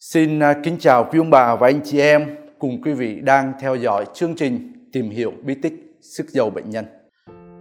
Xin 0.00 0.40
à, 0.40 0.54
kính 0.62 0.76
chào 0.78 1.04
quý 1.04 1.18
ông 1.18 1.30
bà 1.30 1.54
và 1.54 1.68
anh 1.68 1.80
chị 1.84 2.00
em 2.00 2.36
cùng 2.58 2.82
quý 2.82 2.92
vị 2.92 3.20
đang 3.20 3.52
theo 3.60 3.74
dõi 3.74 4.04
chương 4.14 4.34
trình 4.34 4.72
Tìm 4.92 5.10
hiểu 5.10 5.32
bí 5.42 5.54
tích 5.54 5.96
sức 6.00 6.30
dầu 6.30 6.50
bệnh 6.50 6.70
nhân. 6.70 6.84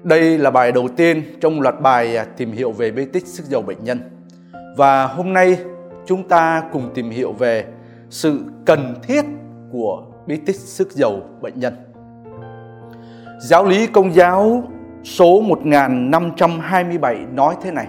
Đây 0.04 0.38
là 0.38 0.52
bài 0.52 0.72
đầu 0.72 0.88
tiên 0.88 1.24
trong 1.42 1.62
loạt 1.62 1.82
bài 1.82 2.18
à, 2.18 2.24
tìm 2.38 2.52
hiểu 2.52 2.72
về 2.72 2.92
bí 2.92 3.06
tích 3.06 3.28
sức 3.28 3.46
dầu 3.46 3.62
bệnh 3.62 3.84
nhân. 3.84 4.00
Và 4.78 5.08
hôm 5.08 5.34
nay 5.34 5.58
chúng 6.06 6.28
ta 6.28 6.64
cùng 6.72 6.92
tìm 6.94 7.10
hiểu 7.10 7.32
về 7.32 7.66
sự 8.10 8.44
cần 8.66 8.96
thiết 9.04 9.26
của 9.72 10.06
bí 10.28 10.38
tích 10.46 10.56
sức 10.56 10.92
dầu 10.92 11.22
bệnh 11.42 11.60
nhân. 11.60 11.74
Giáo 13.42 13.66
lý 13.66 13.88
công 13.88 14.14
giáo 14.14 14.64
số 15.04 15.42
1527 15.42 17.16
nói 17.34 17.56
thế 17.62 17.72
này. 17.72 17.88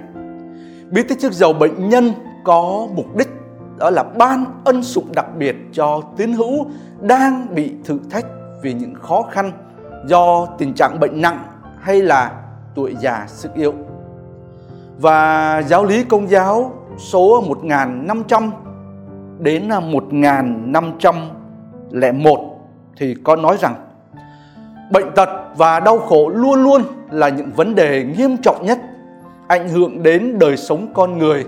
Bí 0.91 1.03
tích 1.03 1.21
sức 1.21 1.33
dầu 1.33 1.53
bệnh 1.53 1.89
nhân 1.89 2.13
có 2.45 2.89
mục 2.95 3.17
đích 3.17 3.29
đó 3.81 3.91
là 3.91 4.03
ban 4.03 4.45
ân 4.65 4.83
sủng 4.83 5.13
đặc 5.15 5.27
biệt 5.39 5.57
cho 5.73 6.03
tín 6.17 6.33
hữu 6.33 6.67
đang 7.01 7.55
bị 7.55 7.73
thử 7.85 7.99
thách 8.11 8.27
vì 8.63 8.75
những 8.75 8.95
khó 8.95 9.23
khăn 9.23 9.53
do 10.07 10.47
tình 10.59 10.75
trạng 10.75 11.01
bệnh 11.01 11.21
nặng 11.21 11.45
hay 11.81 12.03
là 12.03 12.33
tuổi 12.75 12.97
già 13.01 13.25
sức 13.27 13.55
yếu. 13.55 13.75
Và 14.99 15.63
giáo 15.67 15.85
lý 15.85 16.05
công 16.05 16.31
giáo 16.31 16.73
số 16.99 17.41
1500 17.41 18.51
đến 19.39 19.69
1501 19.69 22.41
thì 22.97 23.15
có 23.25 23.37
nói 23.37 23.57
rằng, 23.61 23.75
bệnh 24.93 25.11
tật 25.15 25.29
và 25.57 25.81
đau 25.81 25.99
khổ 25.99 26.29
luôn 26.29 26.63
luôn 26.63 26.83
là 27.11 27.29
những 27.29 27.51
vấn 27.51 27.75
đề 27.75 28.05
nghiêm 28.05 28.37
trọng 28.37 28.67
nhất, 28.67 28.79
ảnh 29.49 29.69
hưởng 29.69 30.03
đến 30.03 30.39
đời 30.39 30.57
sống 30.57 30.87
con 30.95 31.19
người. 31.19 31.47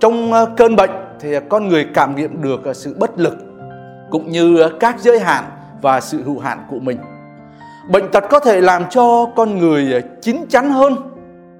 Trong 0.00 0.32
ờ, 0.32 0.46
cơn 0.56 0.76
bệnh 0.76 1.05
thì 1.20 1.34
con 1.48 1.68
người 1.68 1.86
cảm 1.94 2.16
nghiệm 2.16 2.42
được 2.42 2.64
à, 2.64 2.74
sự 2.74 2.96
bất 2.98 3.18
lực 3.18 3.36
cũng 4.10 4.30
như 4.30 4.60
à, 4.60 4.68
các 4.80 5.00
giới 5.00 5.18
hạn 5.18 5.44
và 5.82 6.00
sự 6.00 6.22
hữu 6.22 6.38
hạn 6.38 6.66
của 6.70 6.78
mình. 6.78 6.98
Bệnh 7.90 8.10
tật 8.10 8.24
có 8.30 8.40
thể 8.40 8.60
làm 8.60 8.82
cho 8.90 9.26
con 9.36 9.58
người 9.58 9.94
à, 9.94 10.00
chín 10.20 10.36
chắn 10.48 10.70
hơn, 10.70 10.94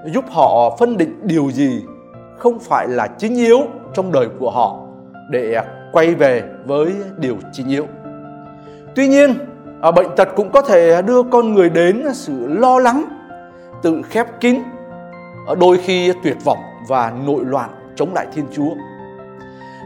giúp 0.06 0.24
họ 0.30 0.76
phân 0.80 0.96
định 0.96 1.20
điều 1.22 1.50
gì 1.50 1.84
không 2.38 2.58
phải 2.58 2.88
là 2.88 3.06
chính 3.18 3.36
yếu 3.36 3.60
trong 3.94 4.12
đời 4.12 4.28
của 4.38 4.50
họ 4.50 4.76
để 5.30 5.62
quay 5.92 6.14
về 6.14 6.42
với 6.66 6.92
điều 7.18 7.36
chính 7.52 7.68
yếu. 7.68 7.86
Tuy 8.94 9.08
nhiên, 9.08 9.34
bệnh 9.96 10.16
tật 10.16 10.28
cũng 10.36 10.50
có 10.52 10.62
thể 10.62 11.02
đưa 11.02 11.22
con 11.22 11.54
người 11.54 11.70
đến 11.70 12.02
sự 12.12 12.46
lo 12.46 12.78
lắng, 12.78 13.04
tự 13.82 14.02
khép 14.02 14.40
kín, 14.40 14.60
đôi 15.60 15.78
khi 15.78 16.12
tuyệt 16.24 16.36
vọng 16.44 16.58
và 16.88 17.12
nội 17.26 17.44
loạn 17.44 17.70
chống 17.96 18.14
lại 18.14 18.26
Thiên 18.34 18.44
Chúa. 18.52 18.70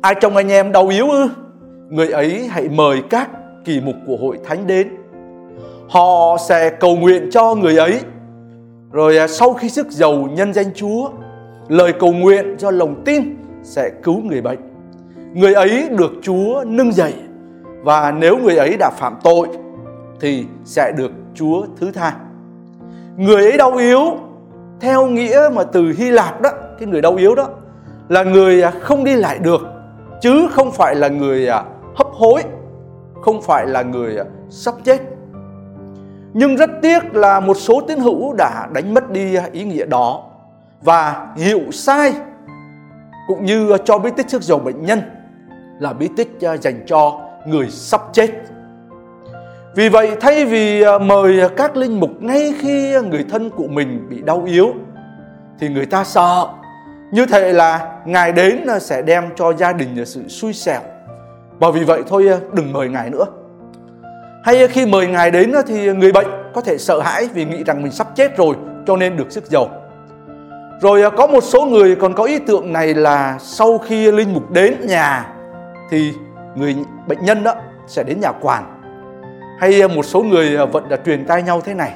Ai 0.00 0.14
trong 0.20 0.36
anh 0.36 0.48
em 0.48 0.72
đau 0.72 0.88
yếu 0.88 1.10
ư? 1.10 1.28
Người 1.88 2.10
ấy 2.10 2.48
hãy 2.48 2.68
mời 2.68 3.02
các 3.10 3.30
kỳ 3.64 3.80
mục 3.80 3.94
của 4.06 4.16
hội 4.16 4.38
thánh 4.44 4.66
đến. 4.66 4.88
Họ 5.88 6.36
sẽ 6.48 6.70
cầu 6.70 6.96
nguyện 6.96 7.28
cho 7.30 7.54
người 7.54 7.76
ấy. 7.76 8.00
Rồi 8.92 9.28
sau 9.28 9.54
khi 9.54 9.68
sức 9.68 9.90
giàu 9.90 10.28
nhân 10.32 10.52
danh 10.52 10.74
Chúa, 10.74 11.10
lời 11.68 11.92
cầu 11.92 12.12
nguyện 12.12 12.56
do 12.58 12.70
lòng 12.70 13.02
tin 13.04 13.36
sẽ 13.62 13.90
cứu 14.02 14.22
người 14.22 14.40
bệnh. 14.40 14.58
Người 15.34 15.52
ấy 15.52 15.88
được 15.98 16.12
Chúa 16.22 16.64
nâng 16.66 16.92
dậy 16.92 17.14
và 17.82 18.10
nếu 18.10 18.38
người 18.38 18.56
ấy 18.56 18.76
đã 18.76 18.90
phạm 18.90 19.16
tội 19.22 19.48
thì 20.20 20.46
sẽ 20.64 20.92
được 20.96 21.10
Chúa 21.34 21.66
thứ 21.80 21.90
tha. 21.92 22.12
Người 23.16 23.42
ấy 23.42 23.56
đau 23.56 23.76
yếu 23.76 24.00
theo 24.80 25.06
nghĩa 25.06 25.48
mà 25.52 25.64
từ 25.64 25.94
Hy 25.98 26.10
Lạp 26.10 26.40
đó, 26.40 26.50
cái 26.78 26.88
người 26.88 27.02
đau 27.02 27.16
yếu 27.16 27.34
đó 27.34 27.48
là 28.08 28.22
người 28.22 28.62
à, 28.62 28.70
không 28.80 29.04
đi 29.04 29.14
lại 29.14 29.38
được 29.38 29.60
chứ 30.20 30.48
không 30.50 30.72
phải 30.72 30.94
là 30.94 31.08
người 31.08 31.48
à, 31.48 31.64
hấp 31.94 32.06
hối, 32.12 32.42
không 33.22 33.42
phải 33.42 33.66
là 33.66 33.82
người 33.82 34.16
à, 34.16 34.24
sắp 34.50 34.74
chết. 34.84 35.00
Nhưng 36.32 36.56
rất 36.56 36.70
tiếc 36.82 37.14
là 37.14 37.40
một 37.40 37.54
số 37.54 37.80
tín 37.80 37.98
hữu 37.98 38.32
đã 38.32 38.68
đánh 38.72 38.94
mất 38.94 39.10
đi 39.10 39.36
ý 39.52 39.64
nghĩa 39.64 39.86
đó 39.86 40.24
và 40.82 41.26
hiểu 41.36 41.60
sai 41.72 42.12
cũng 43.26 43.44
như 43.44 43.76
cho 43.84 43.98
bí 43.98 44.10
tích 44.16 44.30
sức 44.30 44.42
dầu 44.42 44.58
bệnh 44.58 44.84
nhân 44.84 45.00
là 45.80 45.92
bí 45.92 46.08
tích 46.16 46.38
dành 46.60 46.82
cho 46.86 47.29
người 47.46 47.70
sắp 47.70 48.00
chết. 48.12 48.30
Vì 49.74 49.88
vậy, 49.88 50.16
thay 50.20 50.44
vì 50.44 50.82
à, 50.82 50.98
mời 50.98 51.40
các 51.56 51.76
linh 51.76 52.00
mục 52.00 52.10
ngay 52.22 52.54
khi 52.60 52.94
người 53.10 53.24
thân 53.30 53.50
của 53.50 53.68
mình 53.68 54.06
bị 54.10 54.22
đau 54.22 54.44
yếu, 54.46 54.74
thì 55.58 55.68
người 55.68 55.86
ta 55.86 56.04
sợ. 56.04 56.46
Như 57.12 57.26
thế 57.26 57.52
là 57.52 57.92
ngài 58.06 58.32
đến 58.32 58.66
à, 58.66 58.78
sẽ 58.78 59.02
đem 59.02 59.24
cho 59.36 59.52
gia 59.52 59.72
đình 59.72 60.06
sự 60.06 60.28
xui 60.28 60.52
xẻo. 60.52 60.80
Và 61.58 61.70
vì 61.70 61.84
vậy 61.84 62.02
thôi 62.08 62.28
à, 62.28 62.36
đừng 62.52 62.72
mời 62.72 62.88
ngài 62.88 63.10
nữa. 63.10 63.24
Hay 64.44 64.68
khi 64.68 64.86
mời 64.86 65.06
ngài 65.06 65.30
đến 65.30 65.52
thì 65.66 65.92
người 65.92 66.12
bệnh 66.12 66.26
có 66.54 66.60
thể 66.60 66.78
sợ 66.78 67.00
hãi 67.00 67.28
vì 67.34 67.44
nghĩ 67.44 67.64
rằng 67.64 67.82
mình 67.82 67.92
sắp 67.92 68.06
chết 68.16 68.36
rồi, 68.36 68.54
cho 68.86 68.96
nên 68.96 69.16
được 69.16 69.32
sức 69.32 69.44
giàu. 69.46 69.68
Rồi 70.80 71.10
có 71.16 71.26
một 71.26 71.44
số 71.44 71.66
người 71.66 71.96
còn 71.96 72.14
có 72.14 72.24
ý 72.24 72.38
tưởng 72.38 72.72
này 72.72 72.94
là 72.94 73.36
sau 73.38 73.78
khi 73.78 74.12
linh 74.12 74.34
mục 74.34 74.50
đến 74.50 74.74
nhà, 74.86 75.26
thì 75.90 76.12
người 76.54 76.76
bệnh 77.06 77.24
nhân 77.24 77.42
đó 77.42 77.54
sẽ 77.86 78.02
đến 78.02 78.20
nhà 78.20 78.32
quản. 78.32 78.64
Hay 79.58 79.88
một 79.88 80.02
số 80.02 80.22
người 80.22 80.56
à, 80.56 80.64
vẫn 80.64 80.84
là 80.90 80.96
truyền 80.96 81.24
tay 81.24 81.42
nhau 81.42 81.60
thế 81.60 81.74
này. 81.74 81.92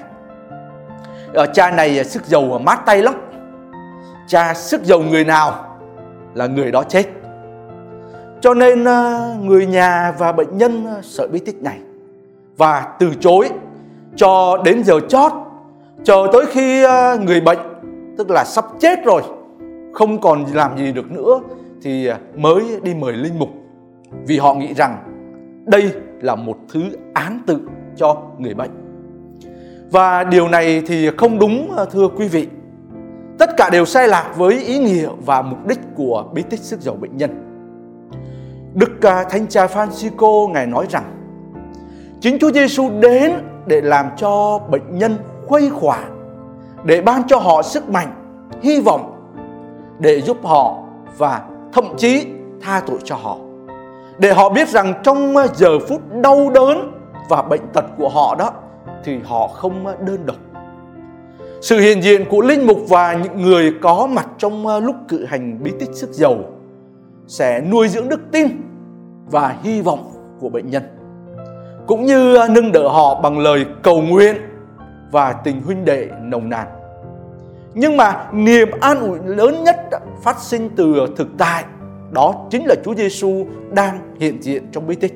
Ở 1.35 1.47
cha 1.47 1.71
này 1.71 1.99
à, 1.99 2.05
sức 2.05 2.25
giàu 2.27 2.57
à, 2.57 2.59
mát 2.59 2.87
tay 2.87 3.03
lắm. 3.03 3.15
Cha 4.27 4.55
sức 4.55 4.85
giàu 4.85 4.99
người 4.99 5.25
nào 5.25 5.77
là 6.35 6.47
người 6.47 6.71
đó 6.71 6.83
chết. 6.83 7.05
Cho 8.41 8.55
nên 8.55 8.85
người 9.47 9.67
nhà 9.67 10.15
và 10.19 10.33
bệnh 10.33 10.59
nhân 10.59 10.87
sợ 11.03 11.29
bí 11.33 11.39
tích 11.39 11.63
này. 11.63 11.79
Và 12.57 12.95
từ 12.99 13.15
chối 13.21 13.49
cho 14.17 14.63
đến 14.65 14.85
giờ 14.85 15.01
chót 15.09 15.33
chờ 16.05 16.27
tới 16.33 16.47
khi 16.47 16.87
người 17.25 17.41
bệnh, 17.41 17.59
tức 18.19 18.31
là 18.31 18.45
sắp 18.45 18.65
chết 18.81 19.05
rồi, 19.05 19.23
không 19.93 20.21
còn 20.21 20.45
làm 20.53 20.79
gì 20.79 20.93
được 20.93 21.11
nữa, 21.11 21.41
thì 21.83 22.11
mới 22.35 22.81
đi 22.83 22.95
mời 22.95 23.13
linh 23.13 23.39
mục 23.39 23.49
vì 24.27 24.39
họ 24.39 24.55
nghĩ 24.55 24.75
rằng 24.75 24.97
đây 25.67 25.93
là 26.21 26.35
một 26.35 26.57
thứ 26.73 26.83
án 27.15 27.41
tự 27.47 27.61
cho 27.97 28.23
người 28.39 28.55
bệnh. 28.55 28.71
Và 29.91 30.25
điều 30.25 30.49
này 30.49 30.83
thì 30.87 31.11
không 31.17 31.39
đúng 31.39 31.71
ờ, 31.77 31.87
thưa 31.93 32.09
quý 32.09 32.29
vị. 32.29 32.49
Tất 33.39 33.51
cả 33.57 33.71
đều 33.71 33.85
sai 33.85 34.09
lạc 34.09 34.33
với 34.37 34.65
ý 34.65 34.79
nghĩa 34.79 35.09
và 35.27 35.43
mục 35.43 35.67
đích 35.67 35.79
của 35.97 36.25
bí 36.35 36.43
tích 36.43 36.61
sức 36.61 36.81
giàu 36.81 36.95
bệnh 36.95 37.17
nhân. 37.17 37.31
Đức 38.75 39.03
ờ, 39.03 39.25
Thánh 39.31 39.47
Cha 39.47 39.67
Francisco 39.67 40.49
Ngài 40.49 40.67
nói 40.67 40.87
rằng 40.91 41.05
Chính 42.21 42.39
Chúa 42.39 42.51
Giêsu 42.53 42.91
đến 43.01 43.33
để 43.67 43.81
làm 43.81 44.07
cho 44.17 44.61
bệnh 44.71 44.99
nhân 44.99 45.17
khuây 45.47 45.71
khỏa 45.71 45.99
Để 46.85 47.01
ban 47.01 47.27
cho 47.27 47.39
họ 47.39 47.63
sức 47.63 47.91
mạnh, 47.91 48.15
hy 48.63 48.81
vọng 48.81 49.15
Để 49.99 50.21
giúp 50.21 50.37
họ 50.43 50.79
và 51.19 51.43
thậm 51.73 51.85
chí 51.97 52.27
tha 52.61 52.83
tội 52.87 52.99
cho 53.05 53.17
họ. 53.17 53.37
Để 54.19 54.33
họ 54.33 54.49
biết 54.49 54.69
rằng 54.69 54.95
trong 55.03 55.37
ờ, 55.37 55.49
giờ 55.55 55.79
phút 55.89 56.01
đau 56.23 56.51
đớn 56.51 56.93
và 57.29 57.43
bệnh 57.43 57.67
tật 57.73 57.85
của 57.99 58.09
họ 58.09 58.35
đó, 58.39 58.53
thì 59.05 59.19
họ 59.25 59.47
không 59.47 59.87
ờ, 59.87 59.97
đơn 60.07 60.27
độc. 60.27 60.37
Sự 61.61 61.79
hiện 61.79 62.03
diện 62.03 62.25
của 62.31 62.41
linh 62.41 62.67
mục 62.67 62.79
và 62.89 63.13
những 63.13 63.43
người 63.43 63.75
có 63.83 64.09
mặt 64.11 64.27
trong 64.39 64.67
ờ, 64.67 64.81
lúc 64.81 64.97
cử 65.09 65.25
hành 65.25 65.63
bí 65.63 65.73
tích 65.81 65.91
sức 65.93 66.11
dầu 66.13 66.39
sẽ 67.27 67.61
nuôi 67.61 67.89
dưỡng 67.89 68.09
đức 68.09 68.21
tin 68.33 68.49
và 69.31 69.57
hy 69.63 69.81
vọng 69.81 70.11
của 70.41 70.49
bệnh 70.49 70.71
nhân, 70.71 70.83
cũng 71.87 72.05
như 72.05 72.39
nâng 72.51 72.73
đỡ 72.73 72.89
họ 72.89 73.21
bằng 73.21 73.39
lời 73.39 73.67
cầu 73.83 74.03
nguyện 74.03 74.37
và 75.11 75.33
tình 75.33 75.63
huynh 75.63 75.85
đệ 75.85 76.09
nồng 76.23 76.49
nàn. 76.49 76.67
Nhưng 77.75 77.97
mà 77.97 78.27
niềm 78.33 78.69
an 78.81 79.01
ủi 79.01 79.19
lớn 79.25 79.65
nhất 79.65 79.77
phát 80.23 80.41
sinh 80.41 80.71
từ 80.77 81.07
thực 81.17 81.29
tại 81.39 81.65
đó 82.15 82.35
chính 82.51 82.67
là 82.67 82.75
Chúa 82.85 82.95
Giêsu 82.95 83.47
đang 83.73 83.99
hiện 84.21 84.43
diện 84.43 84.67
trong 84.73 84.87
bí 84.87 84.95
tích. 84.95 85.15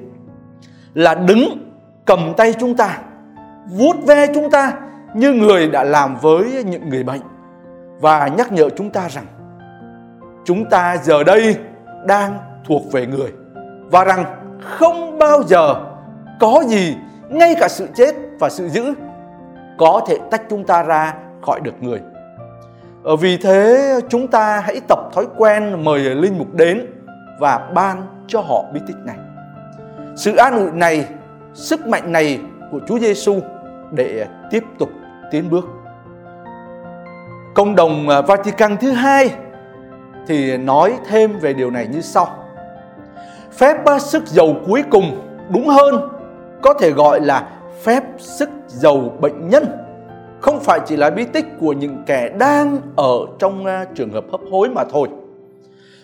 Là 0.94 1.14
đứng 1.14 1.72
cầm 2.04 2.34
tay 2.36 2.54
chúng 2.60 2.76
ta, 2.76 2.98
vuốt 3.70 3.96
ve 4.06 4.26
chúng 4.34 4.50
ta 4.50 4.72
như 5.14 5.32
người 5.32 5.68
đã 5.68 5.84
làm 5.84 6.16
với 6.16 6.64
những 6.64 6.88
người 6.88 7.04
bệnh 7.04 7.20
và 8.00 8.28
nhắc 8.28 8.52
nhở 8.52 8.68
chúng 8.70 8.90
ta 8.90 9.08
rằng 9.08 9.26
chúng 10.44 10.70
ta 10.70 10.96
giờ 10.96 11.24
đây 11.24 11.56
đang 12.06 12.38
thuộc 12.66 12.82
về 12.92 13.06
người 13.06 13.32
và 13.90 14.04
rằng 14.04 14.24
không 14.60 15.18
bao 15.18 15.42
giờ 15.42 15.74
có 16.40 16.64
gì 16.66 16.96
ngay 17.28 17.54
cả 17.60 17.68
sự 17.70 17.88
chết 17.94 18.14
và 18.38 18.48
sự 18.48 18.68
giữ 18.68 18.94
có 19.78 20.04
thể 20.08 20.18
tách 20.30 20.42
chúng 20.50 20.64
ta 20.64 20.82
ra 20.82 21.14
khỏi 21.42 21.60
được 21.60 21.82
người. 21.82 22.00
Ở 23.04 23.16
vì 23.16 23.36
thế 23.36 23.94
chúng 24.08 24.28
ta 24.28 24.60
hãy 24.60 24.80
tập 24.88 24.98
thói 25.14 25.26
quen 25.36 25.84
mời 25.84 26.00
linh 26.00 26.38
mục 26.38 26.54
đến 26.54 26.86
và 27.40 27.70
ban 27.74 28.24
cho 28.26 28.40
họ 28.40 28.64
bí 28.72 28.80
tích 28.86 28.96
này. 29.04 29.16
Sự 30.16 30.36
an 30.36 30.56
ủi 30.56 30.70
này, 30.72 31.04
sức 31.54 31.86
mạnh 31.86 32.12
này 32.12 32.40
của 32.70 32.80
Chúa 32.88 32.98
Giêsu 32.98 33.40
để 33.92 34.26
tiếp 34.50 34.64
tục 34.78 34.88
tiến 35.30 35.50
bước. 35.50 35.64
Công 37.54 37.76
đồng 37.76 38.08
à, 38.08 38.20
Vatican 38.20 38.76
thứ 38.76 38.90
hai 38.90 39.30
thì 40.26 40.56
nói 40.56 40.94
thêm 41.08 41.38
về 41.38 41.52
điều 41.52 41.70
này 41.70 41.86
như 41.86 42.00
sau. 42.00 42.28
Phép 43.52 43.86
à, 43.86 43.98
sức 43.98 44.26
giàu 44.26 44.54
cuối 44.66 44.82
cùng 44.90 45.20
đúng 45.50 45.68
hơn 45.68 46.08
có 46.62 46.74
thể 46.74 46.90
gọi 46.90 47.20
là 47.20 47.48
phép 47.82 48.02
sức 48.18 48.50
giàu 48.66 49.12
bệnh 49.20 49.48
nhân 49.48 49.64
không 50.40 50.60
phải 50.60 50.80
chỉ 50.86 50.96
là 50.96 51.10
bí 51.10 51.24
tích 51.24 51.46
của 51.60 51.72
những 51.72 52.02
kẻ 52.06 52.28
đang 52.38 52.78
ở 52.96 53.18
trong 53.38 53.66
à, 53.66 53.84
trường 53.94 54.10
hợp 54.10 54.24
hấp 54.30 54.40
hối 54.50 54.68
mà 54.68 54.84
thôi. 54.84 55.08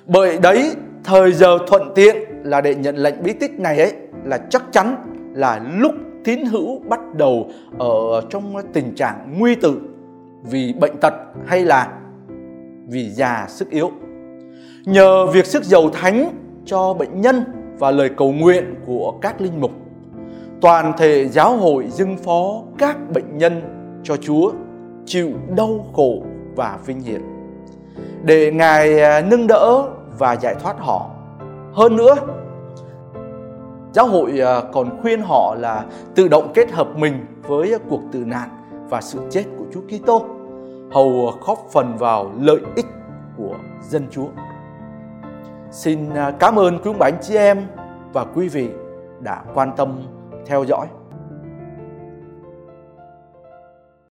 Bởi 0.07 0.39
đấy, 0.39 0.73
thời 1.05 1.33
giờ 1.33 1.59
thuận 1.67 1.83
tiện 1.95 2.17
là 2.45 2.61
để 2.61 2.75
nhận 2.75 2.97
lệnh 2.97 3.23
bí 3.23 3.33
tích 3.33 3.61
này 3.61 3.79
ấy 3.79 3.93
là 4.25 4.39
chắc 4.51 4.63
chắn 4.73 4.97
là 5.35 5.61
lúc 5.77 5.93
tín 6.25 6.45
hữu 6.45 6.79
bắt 6.89 7.01
đầu 7.15 7.51
ở 7.79 8.23
trong 8.31 8.55
tình 8.73 8.95
trạng 8.95 9.35
nguy 9.39 9.55
tử 9.55 9.81
vì 10.51 10.73
bệnh 10.81 10.97
tật 10.97 11.15
hay 11.47 11.65
là 11.65 11.93
vì 12.89 13.11
già 13.11 13.47
sức 13.49 13.71
yếu. 13.71 13.91
Nhờ 14.85 15.27
việc 15.27 15.47
sức 15.47 15.65
giàu 15.65 15.91
thánh 15.91 16.31
cho 16.65 16.95
bệnh 16.95 17.21
nhân 17.21 17.45
và 17.79 17.91
lời 17.91 18.11
cầu 18.17 18.33
nguyện 18.33 18.75
của 18.87 19.15
các 19.23 19.41
linh 19.41 19.61
mục, 19.61 19.71
toàn 20.61 20.93
thể 20.99 21.29
giáo 21.29 21.57
hội 21.57 21.87
dưng 21.91 22.17
phó 22.17 22.63
các 22.79 22.97
bệnh 23.15 23.39
nhân 23.39 23.63
cho 24.05 24.17
Chúa 24.17 24.53
chịu 25.06 25.31
đau 25.56 25.87
khổ 25.93 26.23
và 26.56 26.79
vinh 26.87 27.01
hiển 27.01 27.23
để 28.25 28.53
Ngài 28.53 29.01
à, 29.01 29.21
nâng 29.21 29.47
đỡ 29.47 29.89
và 30.19 30.37
giải 30.37 30.55
thoát 30.62 30.77
họ. 30.79 31.11
Hơn 31.73 31.97
nữa, 31.97 32.15
giáo 33.93 34.06
hội 34.06 34.41
à, 34.41 34.61
còn 34.73 35.01
khuyên 35.03 35.21
họ 35.23 35.56
là 35.59 35.85
tự 36.15 36.29
động 36.29 36.53
kết 36.55 36.73
hợp 36.73 36.89
mình 36.97 37.27
với 37.43 37.79
cuộc 37.89 38.01
tử 38.12 38.25
nạn 38.25 38.49
và 38.91 39.01
sự 39.01 39.19
chết 39.31 39.45
của 39.59 39.65
Chúa 39.73 39.81
Kitô, 39.81 40.25
hầu 40.93 41.33
góp 41.47 41.59
phần 41.73 41.97
vào 41.99 42.33
lợi 42.41 42.61
ích 42.77 42.87
của 43.37 43.55
dân 43.89 44.06
Chúa. 44.11 44.29
Xin 45.71 46.11
à, 46.15 46.31
cảm 46.31 46.59
ơn 46.59 46.79
quý 46.79 46.91
ông 46.91 46.99
bà 46.99 47.06
anh 47.06 47.19
chị 47.23 47.37
em 47.37 47.67
và 48.12 48.25
quý 48.25 48.49
vị 48.49 48.69
đã 49.21 49.43
quan 49.55 49.71
tâm 49.77 50.03
theo 50.47 50.65
dõi. 50.65 50.87